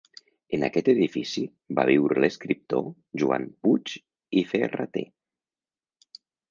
[0.57, 1.43] En aquest edifici
[1.81, 2.89] va viure l'escriptor
[3.25, 3.97] Joan Puig
[4.43, 5.07] i Ferrater.